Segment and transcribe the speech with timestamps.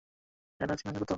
[0.61, 1.09] এবার চেনা গেল তো?